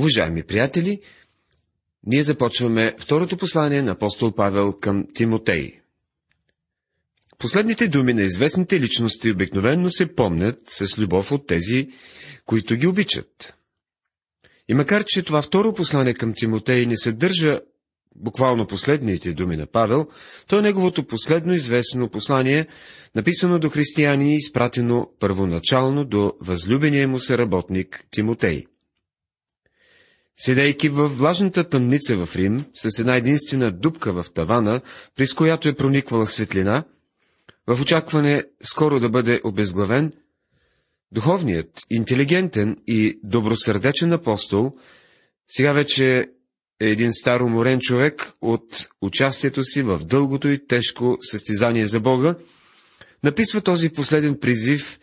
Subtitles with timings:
[0.00, 1.00] Уважаеми приятели,
[2.06, 5.80] ние започваме второто послание на апостол Павел към Тимотей.
[7.38, 11.88] Последните думи на известните личности обикновенно се помнят с любов от тези,
[12.46, 13.54] които ги обичат.
[14.68, 17.60] И макар, че това второ послание към Тимотей не съдържа
[18.16, 20.08] буквално последните думи на Павел,
[20.46, 22.66] то е неговото последно известно послание,
[23.14, 28.64] написано до християни и изпратено първоначално до възлюбения му съработник Тимотей.
[30.42, 34.80] Седейки във влажната тъмница в Рим, с една единствена дупка в тавана,
[35.16, 36.84] през която е прониквала светлина,
[37.66, 40.12] в очакване скоро да бъде обезглавен,
[41.12, 44.72] духовният, интелигентен и добросърдечен апостол
[45.48, 46.28] сега вече
[46.80, 52.34] е един стар уморен човек от участието си в дългото и тежко състезание за Бога,
[53.24, 54.98] написва този последен призив,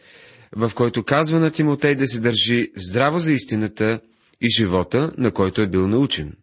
[0.55, 3.99] в който казва на Тимотей да се държи здраво за истината
[4.41, 6.37] и живота, на който е бил научен.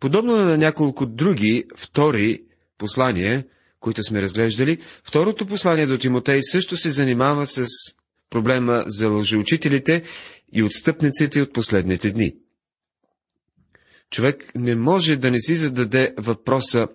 [0.00, 2.42] Подобно на няколко други втори
[2.78, 3.44] послания,
[3.80, 7.66] които сме разглеждали, второто послание до Тимотей също се занимава с
[8.30, 10.02] проблема за лъжеучителите
[10.52, 12.34] и отстъпниците от последните дни.
[14.10, 16.88] Човек не може да не си зададе въпроса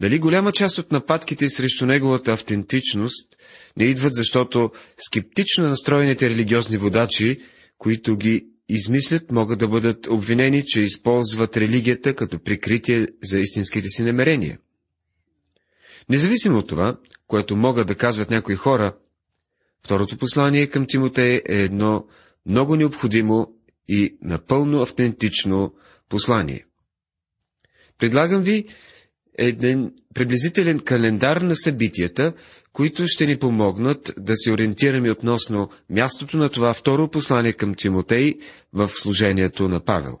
[0.00, 3.36] дали голяма част от нападките срещу неговата автентичност
[3.76, 7.40] не идват, защото скептично настроените религиозни водачи
[7.80, 14.02] които ги измислят, могат да бъдат обвинени, че използват религията като прикритие за истинските си
[14.02, 14.58] намерения.
[16.08, 18.96] Независимо от това, което могат да казват някои хора,
[19.84, 22.06] второто послание към Тимотей е едно
[22.46, 23.54] много необходимо
[23.88, 25.74] и напълно автентично
[26.08, 26.64] послание.
[27.98, 28.66] Предлагам ви
[29.38, 32.32] един приблизителен календар на събитията,
[32.72, 38.38] които ще ни помогнат да се ориентираме относно мястото на това второ послание към Тимотей
[38.72, 40.20] в служението на Павел.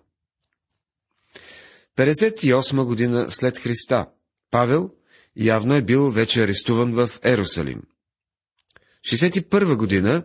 [1.96, 4.06] 58 година след Христа
[4.50, 4.90] Павел
[5.36, 7.82] явно е бил вече арестуван в Ерусалим.
[9.06, 10.24] 61 година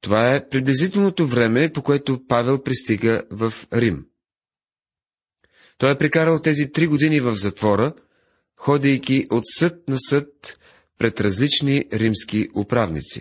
[0.00, 4.06] това е приблизителното време, по което Павел пристига в Рим.
[5.78, 7.94] Той е прекарал тези три години в затвора,
[8.56, 10.58] ходейки от съд на съд
[11.04, 13.20] пред различни римски управници.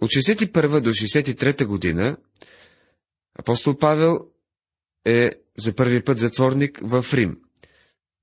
[0.00, 2.16] От 61 до 63 година
[3.38, 4.18] апостол Павел
[5.04, 7.38] е за първи път затворник в Рим.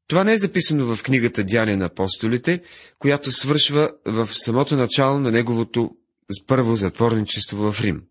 [0.07, 2.61] Това не е записано в книгата Дяне на апостолите,
[2.99, 5.97] която свършва в самото начало на неговото
[6.47, 8.03] първо затворничество в Рим.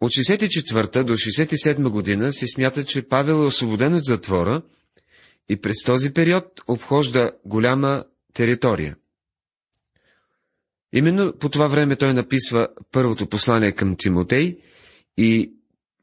[0.00, 4.62] От 64 до 67 година се смята, че Павел е освободен от затвора
[5.48, 8.96] и през този период обхожда голяма територия.
[10.92, 14.58] Именно по това време той написва първото послание към Тимотей
[15.16, 15.54] и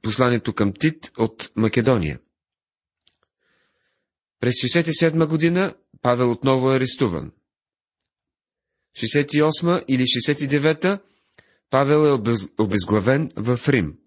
[0.02, 2.20] посланието към Тит от Македония.
[4.40, 7.32] През 67 година Павел отново е арестуван.
[8.98, 11.00] 68 или 69
[11.70, 13.98] Павел е обезглавен в Рим.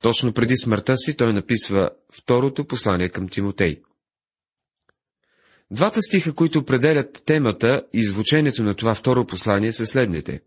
[0.00, 3.82] Точно преди смъртта си той написва второто послание към Тимотей.
[5.70, 10.40] Двата стиха, които определят темата и звучението на това второ послание са следните.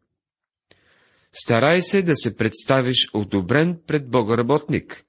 [1.33, 5.03] Старай се да се представиш одобрен пред Бога работник,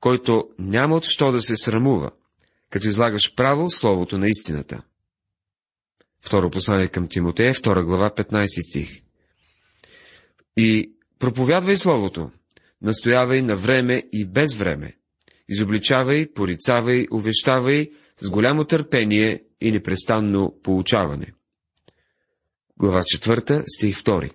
[0.00, 2.10] който няма от що да се срамува,
[2.70, 4.82] като излагаш право словото на истината.
[6.20, 9.02] Второ послание към Тимотея, втора глава, 15 стих.
[10.56, 12.30] И проповядвай словото,
[12.82, 14.96] настоявай на време и без време,
[15.48, 21.32] изобличавай, порицавай, увещавай с голямо търпение и непрестанно получаване.
[22.78, 24.32] Глава 4, стих 2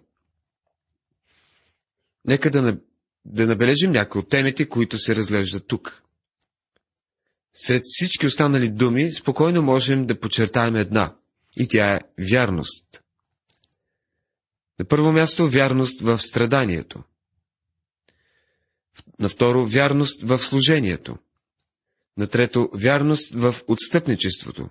[2.28, 2.78] Нека да,
[3.26, 6.04] да набележим някои от темите, които се разглеждат тук.
[7.54, 11.16] Сред всички останали думи, спокойно можем да подчертаем една,
[11.58, 12.00] и тя е
[12.32, 13.04] вярност.
[14.80, 17.04] На първо място вярност в страданието.
[19.20, 21.18] На второ вярност в служението.
[22.18, 24.70] На трето вярност в отстъпничеството.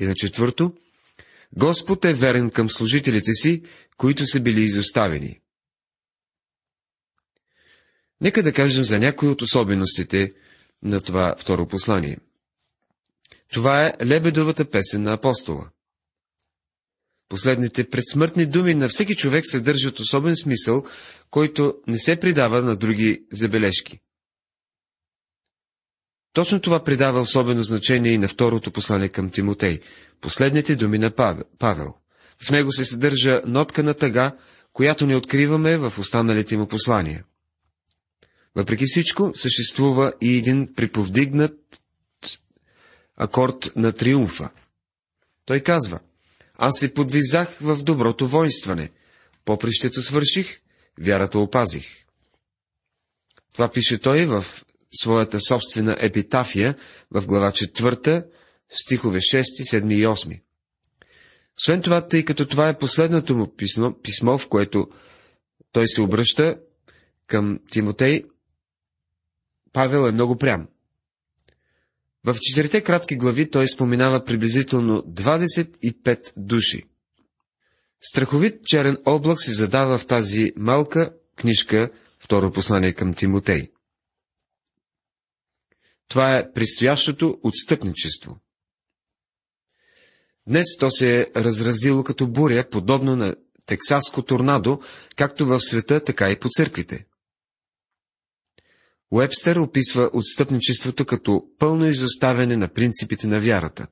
[0.00, 0.72] И на четвърто,
[1.56, 3.62] Господ е верен към служителите си,
[3.96, 5.40] които са били изоставени.
[8.20, 10.32] Нека да кажем за някои от особеностите
[10.82, 12.18] на това второ послание.
[13.52, 15.70] Това е лебедовата песен на апостола.
[17.28, 20.84] Последните предсмъртни думи на всеки човек съдържат особен смисъл,
[21.30, 24.00] който не се придава на други забележки.
[26.32, 29.80] Точно това придава особено значение и на второто послание към Тимотей,
[30.20, 31.10] последните думи на
[31.58, 31.94] Павел.
[32.38, 34.36] В него се съдържа нотка на тъга,
[34.72, 37.24] която не откриваме в останалите му послания.
[38.54, 41.80] Въпреки всичко, съществува и един приповдигнат
[43.16, 44.50] акорд на триумфа.
[45.44, 46.00] Той казва,
[46.54, 48.90] аз се подвизах в доброто воинстване,
[49.44, 50.60] попрището свърших,
[51.00, 52.04] вярата опазих.
[53.52, 54.44] Това пише той в
[54.94, 56.76] своята собствена епитафия
[57.10, 58.26] в глава 4,
[58.68, 60.40] стихове 6, 7 и 8.
[61.58, 64.88] Освен това, тъй като това е последното му писмо, писмо, в което
[65.72, 66.56] той се обръща
[67.26, 68.22] към Тимотей,
[69.72, 70.68] Павел е много прям.
[72.24, 76.82] В четирите кратки глави той споменава приблизително 25 души.
[78.00, 81.90] Страховит черен облак се задава в тази малка книжка,
[82.20, 83.71] второ послание към Тимотей.
[86.08, 88.40] Това е предстоящото отстъпничество.
[90.46, 93.34] Днес то се е разразило като буря, подобно на
[93.66, 94.80] тексаско торнадо,
[95.16, 97.06] както в света, така и по църквите.
[99.10, 103.86] Уебстер описва отстъпничеството като пълно изоставяне на принципите на вярата.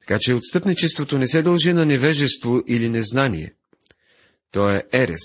[0.00, 3.54] Така че отстъпничеството не се дължи на невежество или незнание.
[4.50, 5.22] То е ерес.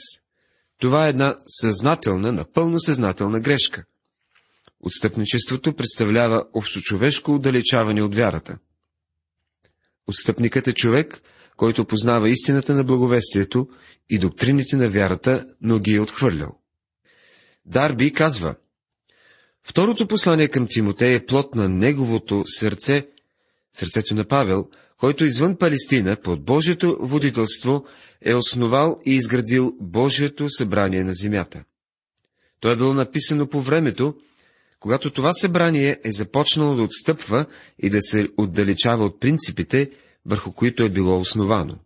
[0.78, 3.84] Това е една съзнателна, напълно съзнателна грешка.
[4.80, 8.58] Отстъпничеството представлява общочовешко отдалечаване от вярата.
[10.08, 11.22] Отстъпникът е човек,
[11.58, 13.68] който познава истината на благовестието
[14.10, 16.60] и доктрините на вярата, но ги е отхвърлял.
[17.66, 18.56] Дарби казва,
[19.64, 23.08] Второто послание към Тимотей е плод на неговото сърце,
[23.74, 27.86] сърцето на Павел, който извън Палестина, под Божието водителство,
[28.22, 31.64] е основал и изградил Божието събрание на земята.
[32.60, 34.16] То е било написано по времето,
[34.80, 37.46] когато това събрание е започнало да отстъпва
[37.80, 39.92] и да се отдалечава от принципите,
[40.26, 41.80] върху които е било основано.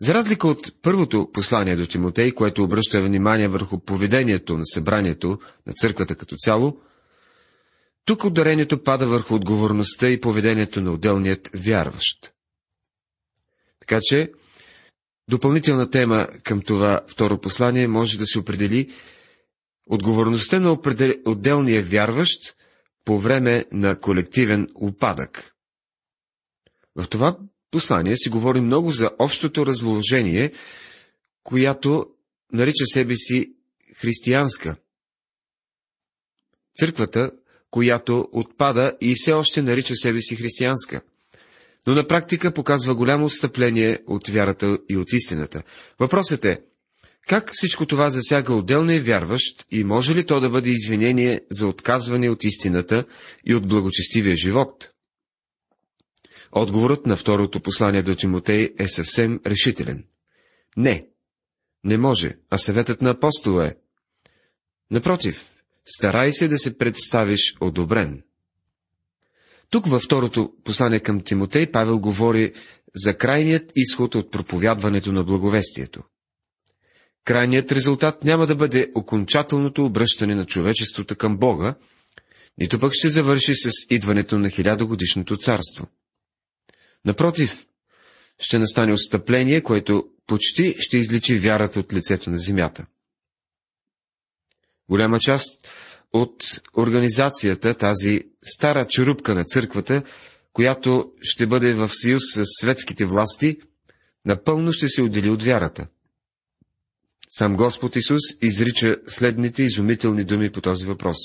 [0.00, 5.72] За разлика от първото послание до Тимотей, което обръща внимание върху поведението на събранието на
[5.72, 6.80] църквата като цяло,
[8.04, 12.32] тук ударението пада върху отговорността и поведението на отделният вярващ.
[13.80, 14.32] Така че,
[15.28, 18.92] допълнителна тема към това второ послание може да се определи
[19.86, 20.78] отговорността на
[21.24, 22.56] отделния вярващ
[23.04, 25.52] по време на колективен упадък.
[26.96, 27.38] В това
[27.70, 30.52] послание си говори много за общото разложение,
[31.42, 32.06] която
[32.52, 33.52] нарича себе си
[33.94, 34.76] християнска.
[36.76, 37.30] Църквата,
[37.70, 41.00] която отпада и все още нарича себе си християнска.
[41.86, 45.62] Но на практика показва голямо отстъпление от вярата и от истината.
[45.98, 46.60] Въпросът е,
[47.28, 52.30] как всичко това засяга отделния вярващ и може ли то да бъде извинение за отказване
[52.30, 53.04] от истината
[53.44, 54.90] и от благочестивия живот?
[56.52, 60.04] Отговорът на второто послание до Тимотей е съвсем решителен.
[60.76, 61.08] Не,
[61.84, 63.74] не може, а съветът на апостола е.
[64.90, 65.46] Напротив,
[65.84, 68.22] старай се да се представиш одобрен.
[69.70, 72.52] Тук във второто послание към Тимотей Павел говори
[72.94, 76.02] за крайният изход от проповядването на благовестието.
[77.26, 81.74] Крайният резултат няма да бъде окончателното обръщане на човечеството към Бога,
[82.58, 85.86] нито пък ще завърши с идването на хилядогодишното царство.
[87.04, 87.66] Напротив,
[88.38, 92.86] ще настане отстъпление, което почти ще изличи вярата от лицето на земята.
[94.88, 95.68] Голяма част
[96.12, 96.44] от
[96.76, 100.02] организацията, тази стара черупка на църквата,
[100.52, 103.56] която ще бъде в съюз с светските власти,
[104.26, 105.86] напълно ще се отдели от вярата.
[107.38, 111.16] Сам Господ Исус изрича следните изумителни думи по този въпрос.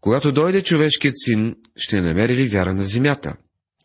[0.00, 3.36] Когато дойде човешкият син, ще намери ли вяра на земята?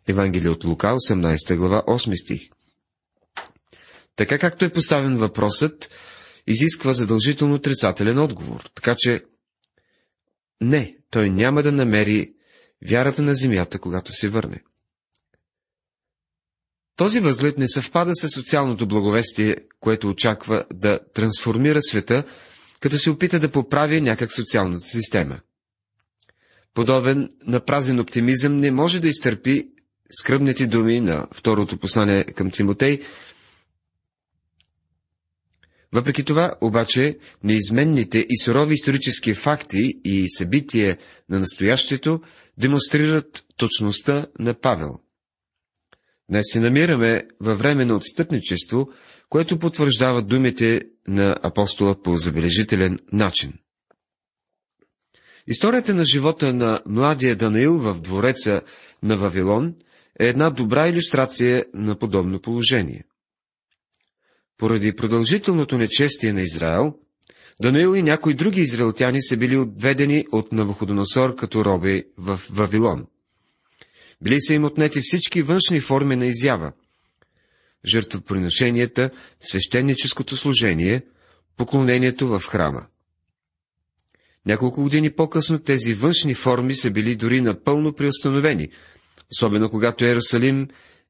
[0.07, 2.41] Евангелие от Лука, 18 глава, 8 стих.
[4.15, 5.89] Така както е поставен въпросът,
[6.47, 8.69] изисква задължително отрицателен отговор.
[8.75, 9.23] Така че,
[10.61, 12.33] не, той няма да намери
[12.89, 14.63] вярата на земята, когато се върне.
[16.95, 22.23] Този възглед не съвпада с социалното благовестие, което очаква да трансформира света,
[22.79, 25.39] като се опита да поправи някак социалната система.
[26.73, 29.69] Подобен на празен оптимизъм не може да изтърпи
[30.11, 33.01] скръбните думи на второто послание към Тимотей.
[35.93, 40.97] Въпреки това, обаче, неизменните и сурови исторически факти и събития
[41.29, 42.21] на настоящето
[42.57, 44.99] демонстрират точността на Павел.
[46.29, 48.89] Днес се намираме във време на отстъпничество,
[49.29, 53.53] което потвърждава думите на апостола по забележителен начин.
[55.47, 58.61] Историята на живота на младия Данаил в двореца
[59.03, 59.75] на Вавилон
[60.19, 63.03] е една добра иллюстрация на подобно положение.
[64.57, 66.93] Поради продължителното нечестие на Израел,
[67.61, 73.05] Данаил и някои други израелтяни са били отведени от Навуходоносор като роби в Вавилон.
[74.21, 76.71] Били са им отнети всички външни форми на изява.
[77.85, 81.01] Жертвоприношенията, свещеническото служение,
[81.57, 82.85] поклонението в храма.
[84.45, 88.69] Няколко години по-късно тези външни форми са били дори напълно приустановени,
[89.31, 90.67] особено когато Иерусалим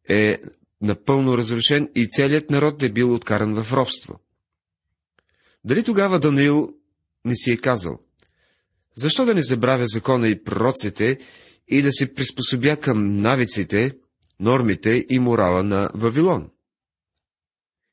[0.09, 0.39] е
[0.81, 4.19] напълно разрушен и целият народ е бил откаран в робство.
[5.63, 6.74] Дали тогава Даниил
[7.25, 8.00] не си е казал,
[8.95, 11.19] защо да не забравя закона и пророците
[11.67, 13.98] и да се приспособя към навиците,
[14.39, 16.50] нормите и морала на Вавилон?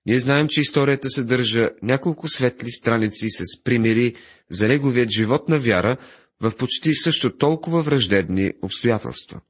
[0.06, 4.14] Ние знаем, че историята съдържа няколко светли страници с примери
[4.50, 5.96] за неговият живот на вяра
[6.40, 9.40] в почти също толкова враждебни обстоятелства.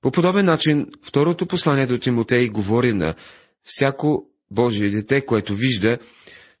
[0.00, 3.14] По подобен начин, второто послание до Тимотей говори на
[3.62, 5.98] всяко Божие дете, което вижда,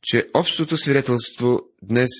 [0.02, 2.10] че общото свидетелство днес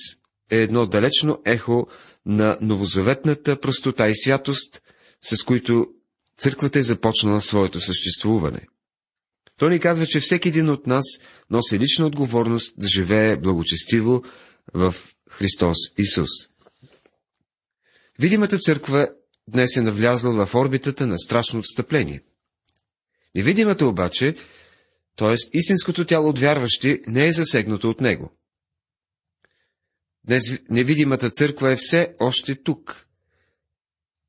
[0.51, 1.87] е едно далечно ехо
[2.27, 4.81] на новозаветната простота и святост,
[5.21, 5.87] с които
[6.37, 8.61] църквата е започнала своето съществуване.
[9.57, 11.03] Той ни казва, че всеки един от нас
[11.49, 14.23] носи лична отговорност да живее благочестиво
[14.73, 14.95] в
[15.29, 16.29] Христос Исус.
[18.19, 19.09] Видимата църква
[19.47, 22.21] днес е навлязла в орбитата на страшно отстъпление.
[23.35, 24.35] Невидимата обаче,
[25.15, 25.35] т.е.
[25.53, 28.36] истинското тяло от вярващи, не е засегнато от него.
[30.27, 33.07] Днес невидимата църква е все още тук.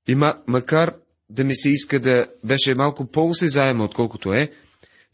[0.09, 0.14] И
[0.47, 0.95] макар
[1.31, 4.52] да ми се иска да беше малко по-осезаема, отколкото е,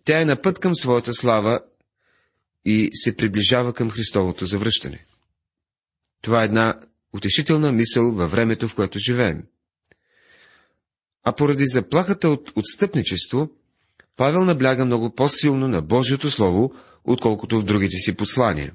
[0.04, 1.60] тя е на път към своята слава
[2.64, 5.04] и се приближава към Христовото завръщане.
[6.22, 6.80] Това е една
[7.12, 9.44] утешителна мисъл във времето, в което живеем.
[11.22, 13.50] А поради заплахата от отстъпничество,
[14.16, 16.74] Павел набляга много по-силно на Божието Слово,
[17.04, 18.72] отколкото в другите си послания.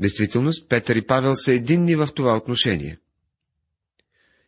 [0.00, 2.98] Действителност, Петър и Павел са единни в това отношение.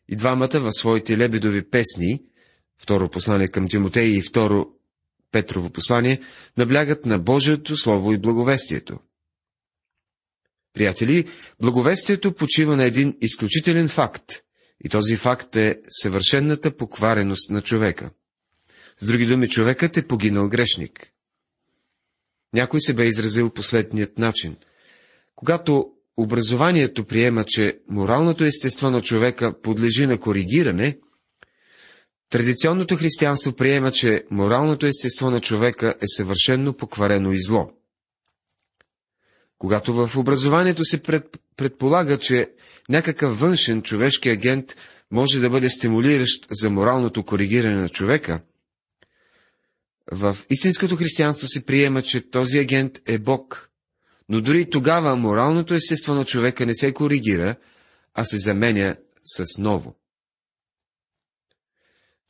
[0.09, 2.23] И двамата в своите лебедови песни,
[2.79, 4.67] второ послание към Тимотей и второ
[5.33, 6.21] Петрово послание,
[6.57, 8.99] наблягат на Божието Слово и благовестието.
[10.73, 11.29] Приятели,
[11.61, 14.33] благовестието почива на един изключителен факт,
[14.85, 18.11] и този факт е съвършенната поквареност на човека.
[18.99, 21.13] С други думи, човекът е погинал грешник.
[22.53, 24.57] Някой се бе изразил последният начин.
[25.37, 30.99] Когато образованието приема, че моралното естество на човека подлежи на коригиране,
[32.31, 37.71] традиционното християнство приема, че моралното естество на човека е съвършенно покварено и зло.
[39.59, 42.51] Когато в образованието се пред, предполага, че
[42.89, 44.77] някакъв външен човешки агент
[45.11, 48.43] може да бъде стимулиращ за моралното коригиране на човека,
[50.13, 53.71] в истинското християнство се приема, че този агент е Бог,
[54.29, 57.57] но дори тогава моралното естество на човека не се коригира,
[58.15, 59.97] а се заменя с ново.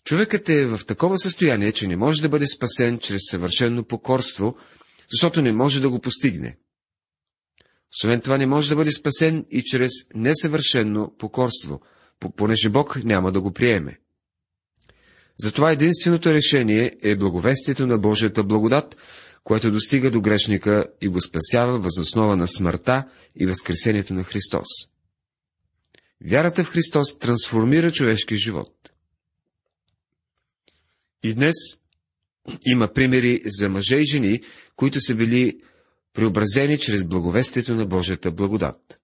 [0.05, 4.57] Човекът е в такова състояние, че не може да бъде спасен чрез съвършено покорство,
[5.11, 6.59] защото не може да го постигне.
[7.97, 11.81] Освен това не може да бъде спасен и чрез несъвършено покорство,
[12.37, 13.99] понеже Бог няма да го приеме.
[15.39, 18.97] Затова единственото решение е благовестието на Божията благодат,
[19.47, 23.05] което достига до грешника и го спасява възоснова на смъртта
[23.37, 24.67] и възкресението на Христос.
[26.25, 28.93] Вярата в Христос трансформира човешки живот.
[31.23, 31.55] И днес
[32.67, 34.41] има примери за мъже и жени,
[34.77, 35.61] които са били
[36.13, 39.01] преобразени чрез благовестието на Божията благодат.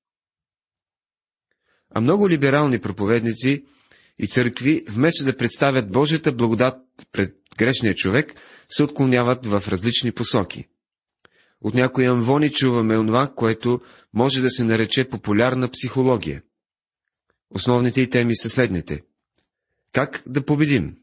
[1.91, 3.65] А много либерални проповедници
[4.19, 6.77] и църкви, вместо да представят Божията благодат
[7.13, 8.35] пред грешния човек,
[8.69, 10.69] се отклоняват в различни посоки.
[11.61, 13.81] От някои амвони чуваме онова, което
[14.15, 16.43] може да се нарече популярна психология.
[17.51, 19.05] Основните и теми са следните.
[19.93, 20.97] Как да победим?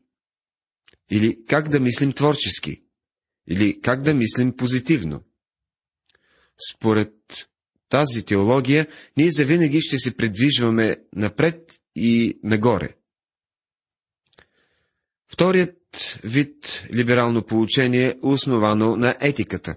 [1.12, 2.84] Или как да мислим творчески?
[3.48, 5.24] Или как да мислим позитивно?
[6.72, 7.14] Според
[7.90, 8.88] тази теология,
[9.18, 12.96] ние завинаги ще се предвижваме напред и нагоре.
[15.32, 15.79] Вторият
[16.24, 19.76] вид либерално получение е основано на етиката.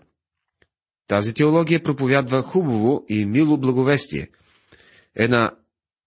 [1.09, 4.29] Тази теология проповядва хубаво и мило благовестие.
[5.15, 5.51] Една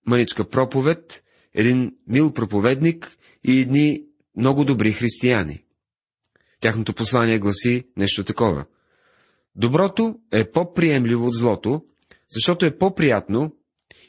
[0.08, 4.04] мъничка проповед, един мил проповедник и едни
[4.38, 5.64] много добри християни.
[6.60, 8.66] Тяхното послание гласи нещо такова.
[9.56, 11.86] Доброто е по-приемливо от злото,
[12.30, 13.56] защото е по-приятно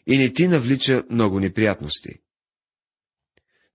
[0.07, 2.15] и не ти навлича много неприятности.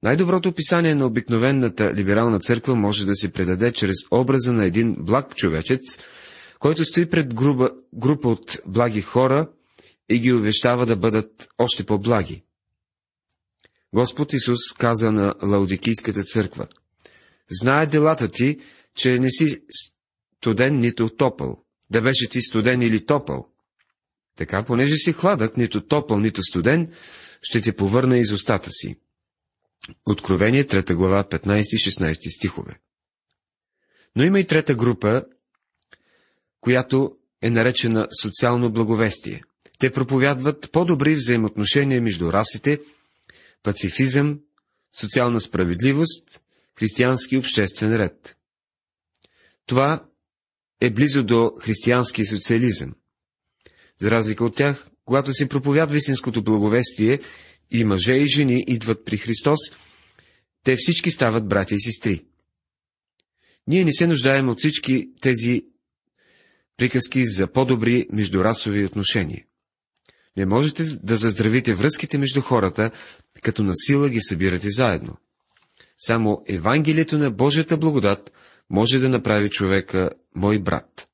[0.04, 5.36] Най-доброто описание на обикновената либерална църква може да се предаде чрез образа на един благ
[5.36, 5.82] човечец,
[6.60, 9.50] който стои пред група, група от благи хора
[10.10, 12.44] и ги увещава да бъдат още по-благи.
[13.94, 16.68] Господ Исус каза на Лаудикийската църква,
[17.52, 18.60] Знае делата ти,
[18.96, 19.62] че не си
[20.40, 21.64] студен нито топъл.
[21.90, 23.48] Да беше ти студен или топъл.
[24.38, 26.94] Така, понеже си хладък, нито топъл, нито студен,
[27.42, 28.96] ще те повърна из устата си.
[30.06, 32.80] Откровение, 3 глава, 15-16 стихове.
[34.16, 35.24] Но има и трета група,
[36.62, 39.44] която е наречена социално благовестие.
[39.80, 42.80] Те проповядват по-добри взаимоотношения между расите,
[43.64, 44.40] пацифизъм,
[45.00, 46.42] социална справедливост,
[46.80, 48.38] християнски обществен ред.
[49.66, 50.06] Това
[50.82, 52.96] е близо до християнски социализъм.
[54.02, 57.20] За разлика от тях, когато се проповядва истинското благовестие
[57.72, 59.60] и мъже и жени идват при Христос,
[60.64, 62.26] те всички стават братя и сестри.
[63.68, 65.66] Ние не се нуждаем от всички тези
[66.78, 69.46] приказки за по-добри междурасови отношения.
[70.38, 72.92] Не можете да заздравите връзките между хората,
[73.42, 75.18] като на сила ги събирате заедно.
[75.98, 78.32] Само Евангелието на Божията благодат
[78.70, 81.08] може да направи човека мой брат.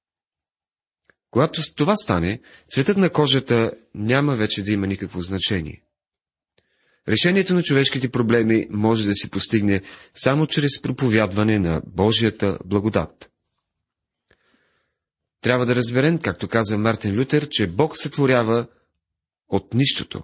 [1.32, 5.84] Когато това стане, цветът на кожата няма вече да има никакво значение.
[7.10, 9.82] Решението на човешките проблеми може да се постигне
[10.14, 13.30] само чрез проповядване на Божията благодат.
[15.42, 18.68] Трябва да разберем, както каза Мартин Лютер, че Бог сътворява
[19.50, 20.24] от нищото.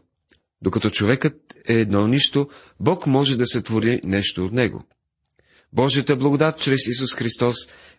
[0.61, 2.49] Докато човекът е едно нищо,
[2.79, 4.83] Бог може да сътвори нещо от него.
[5.73, 7.55] Божията благодат чрез Исус Христос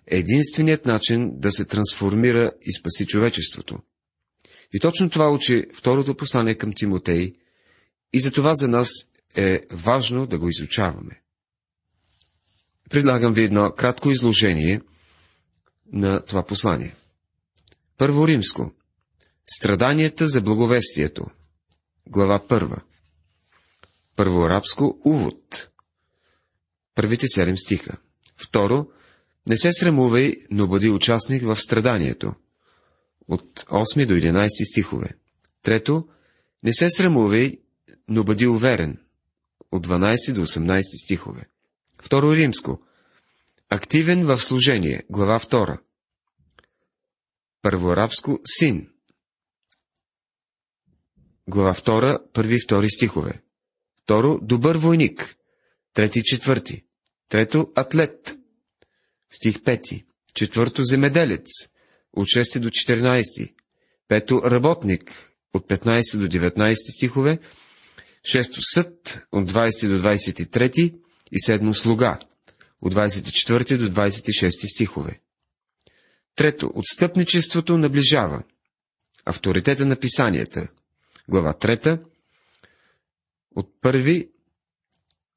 [0.06, 3.78] е единственият начин да се трансформира и спаси човечеството.
[4.72, 7.34] И точно това учи второто послание към Тимотей,
[8.14, 8.88] и за това за нас
[9.36, 11.22] е важно да го изучаваме.
[12.90, 14.80] Предлагам ви едно кратко изложение
[15.92, 16.94] на това послание.
[17.98, 18.72] Първо римско.
[19.46, 21.26] Страданията за благовестието.
[22.06, 22.82] Глава първа.
[24.16, 24.98] Първо арабско.
[25.04, 25.68] Увод
[26.94, 27.96] първите седем стиха.
[28.36, 28.86] Второ,
[29.48, 32.34] не се срамувай, но бъди участник в страданието.
[33.28, 35.08] От 8 до 11 стихове.
[35.62, 36.08] Трето,
[36.62, 37.58] не се срамувай,
[38.08, 38.98] но бъди уверен.
[39.72, 41.46] От 12 до 18 стихове.
[42.02, 42.82] Второ римско.
[43.68, 45.02] Активен в служение.
[45.10, 45.78] Глава 2.
[47.62, 48.88] Първорабско син.
[51.48, 53.42] Глава 2, първи и втори стихове.
[54.02, 55.36] Второ, добър войник.
[55.94, 56.84] Трети четвърти.
[57.28, 58.38] Трето, атлет.
[59.30, 60.04] Стих пети.
[60.34, 61.48] Четвърто, земеделец.
[62.12, 63.54] От 6 до 14.
[64.08, 65.30] Пето, работник.
[65.54, 67.38] От 15 до 19 стихове.
[68.24, 69.20] Шесто, съд.
[69.32, 70.94] От 20 до 23.
[71.32, 72.18] И седмо, слуга.
[72.80, 75.20] От 24 до 26 стихове.
[76.36, 78.42] Трето, отстъпничеството наближава.
[79.24, 80.68] Авторитета на писанията.
[81.28, 82.02] Глава 3.
[83.56, 84.30] От първи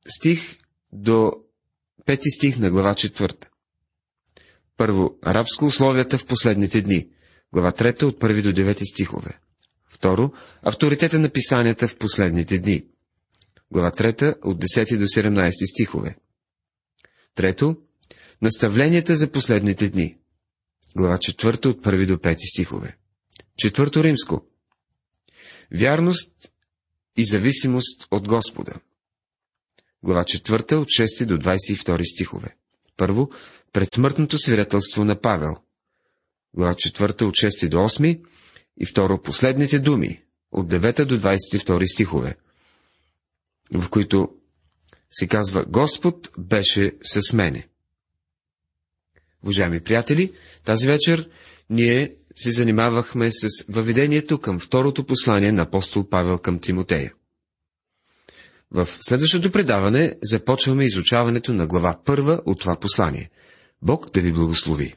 [0.08, 0.58] стих
[0.94, 1.32] до
[2.06, 3.46] пети стих на глава 4.
[4.78, 7.10] Първо, арабско условията в последните дни.
[7.54, 9.40] Глава 3 от 1 до 9 стихове.
[9.98, 10.32] Второ,
[10.64, 12.86] авторитета на писанията в последните дни.
[13.72, 16.18] Глава 3 от 10 до 17 стихове.
[17.36, 17.78] Трето,
[18.42, 20.18] наставленията за последните дни.
[20.96, 22.98] Глава 4 от 1 до 5 стихове.
[23.58, 24.46] Четвърто римско.
[25.72, 26.32] Вярност
[27.18, 28.80] и зависимост от Господа
[30.04, 32.56] глава 4 от 6 до 22 стихове.
[32.98, 33.30] Първо,
[33.74, 35.56] предсмъртното свидетелство на Павел,
[36.54, 38.22] глава 4 от 6 до 8
[38.80, 42.36] и второ, последните думи от 9 до 22 стихове,
[43.74, 44.30] в които
[45.12, 47.68] се казва Господ беше с мене.
[49.44, 51.30] Уважаеми приятели, тази вечер
[51.70, 57.14] ние се занимавахме с въведението към второто послание на апостол Павел към Тимотея.
[58.72, 63.30] В следващото предаване започваме изучаването на глава първа от това послание.
[63.82, 64.96] Бог да ви благослови!